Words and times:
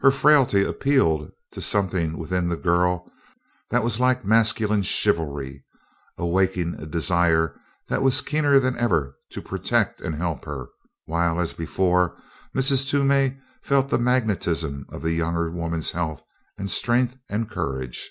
Her 0.00 0.10
frailty 0.10 0.64
appealed 0.64 1.30
to 1.52 1.60
something 1.62 2.18
within 2.18 2.48
the 2.48 2.56
girl 2.56 3.08
that 3.70 3.84
was 3.84 4.00
like 4.00 4.24
masculine 4.24 4.82
chivalry, 4.82 5.62
awakening 6.18 6.80
a 6.82 6.86
desire 6.86 7.56
that 7.86 8.02
was 8.02 8.20
keener 8.20 8.58
than 8.58 8.76
ever 8.78 9.16
to 9.30 9.40
protect 9.40 10.00
and 10.00 10.16
help 10.16 10.44
her, 10.44 10.70
while, 11.04 11.40
as 11.40 11.54
before, 11.54 12.16
Mrs. 12.52 12.90
Toomey 12.90 13.38
felt 13.62 13.88
the 13.88 13.98
magnetism 13.98 14.86
of 14.88 15.02
the 15.02 15.12
younger 15.12 15.48
woman's 15.52 15.92
health 15.92 16.24
and 16.58 16.68
strength 16.68 17.16
and 17.28 17.48
courage. 17.48 18.10